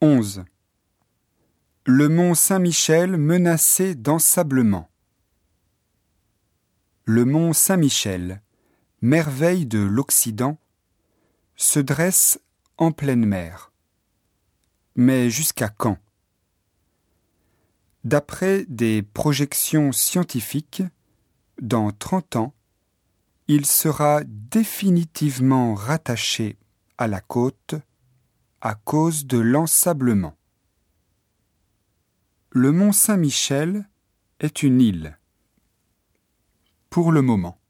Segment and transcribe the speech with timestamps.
[0.00, 0.44] 11.
[1.84, 4.88] Le mont Saint-Michel menacé d'ensablement.
[7.04, 8.40] Le mont Saint-Michel,
[9.02, 10.56] merveille de l'Occident,
[11.56, 12.40] se dresse
[12.76, 13.72] en pleine mer.
[14.94, 15.98] Mais jusqu'à quand?
[18.04, 20.84] D'après des projections scientifiques,
[21.60, 22.54] dans 30 ans,
[23.48, 26.56] il sera définitivement rattaché
[26.98, 27.74] à la côte
[28.60, 30.36] à cause de l'ensablement.
[32.50, 33.88] Le mont Saint-Michel
[34.40, 35.18] est une île,
[36.90, 37.60] pour le moment,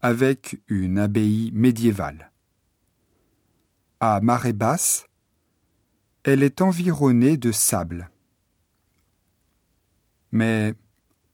[0.00, 2.30] avec une abbaye médiévale.
[4.00, 5.06] À marée basse,
[6.22, 8.10] elle est environnée de sable.
[10.30, 10.74] Mais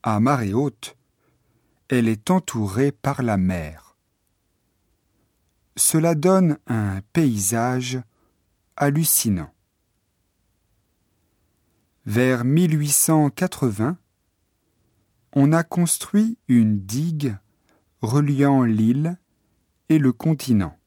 [0.03, 0.97] à marée haute,
[1.89, 3.97] elle est entourée par la mer.
[5.77, 8.01] Cela donne un paysage
[8.77, 9.53] hallucinant.
[12.07, 13.97] Vers 1880,
[15.33, 17.37] on a construit une digue
[18.03, 19.19] reliant l'île
[19.89, 20.79] et le continent.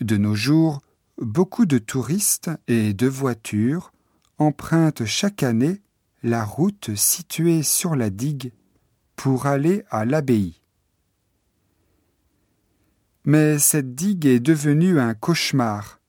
[0.00, 0.80] De nos jours,
[1.18, 3.92] beaucoup de touristes et de voitures
[4.38, 5.82] empruntent chaque année
[6.22, 8.52] la route située sur la digue
[9.16, 10.60] pour aller à l'abbaye.
[13.24, 16.00] Mais cette digue est devenue un cauchemar,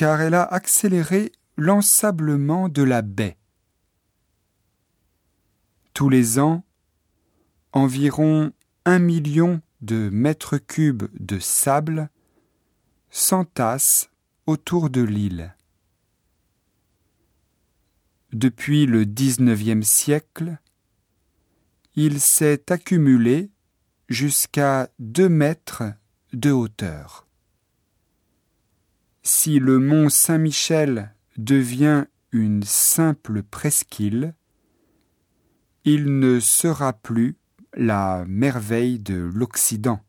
[0.00, 3.36] car elle a accéléré l'ensablement de la baie.
[5.92, 6.64] Tous les ans,
[7.72, 8.50] environ
[8.86, 12.08] un million de mètres cubes de sable
[13.10, 14.08] s'entassent
[14.46, 15.54] autour de l'île.
[18.32, 20.56] Depuis le XIXe siècle,
[21.94, 23.50] il s'est accumulé
[24.08, 25.82] jusqu'à deux mètres
[26.32, 27.26] de hauteur.
[29.22, 34.34] Si le mont Saint-Michel devient une simple presqu'île,
[35.84, 37.36] il ne sera plus
[37.74, 40.00] la merveille de l'Occident.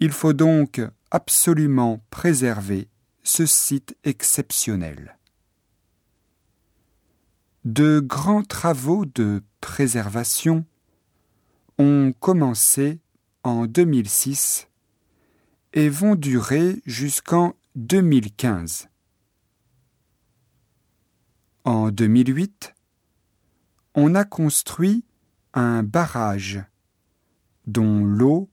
[0.00, 2.88] Il faut donc absolument préserver
[3.22, 5.18] ce site exceptionnel.
[7.64, 10.66] De grands travaux de préservation
[11.78, 13.00] ont commencé
[13.42, 14.68] en 2006
[15.74, 18.88] et vont durer jusqu'en 2015.
[21.64, 22.74] En 2008,
[23.94, 25.04] on a construit
[25.52, 26.62] un barrage
[27.66, 28.50] dont l'eau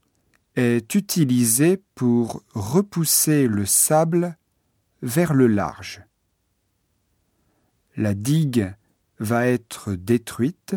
[0.56, 4.38] est utilisée pour repousser le sable
[5.04, 6.04] vers le large.
[7.98, 8.74] La digue
[9.20, 10.76] va être détruite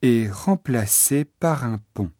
[0.00, 2.10] et remplacée par un pont.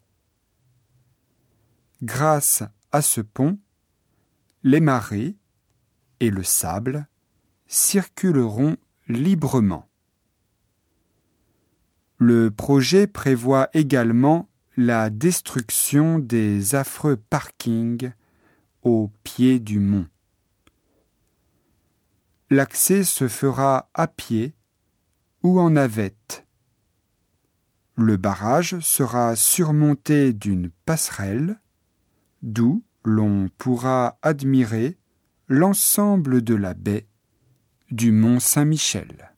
[2.03, 2.63] Grâce
[2.93, 3.59] à ce pont,
[4.63, 5.35] les marées
[6.21, 7.07] et le sable
[7.67, 8.77] circuleront
[9.09, 9.89] librement.
[12.17, 18.13] Le projet prévoit également la destruction des affreux parkings
[18.83, 20.07] au pied du mont.
[22.49, 24.55] L'accès se fera à pied
[25.41, 26.45] ou en navette.
[27.95, 31.59] Le barrage sera surmonté d'une passerelle
[32.43, 34.97] d'où l'on pourra admirer
[35.47, 37.07] l'ensemble de la baie
[37.89, 39.32] du mont Saint-Michel.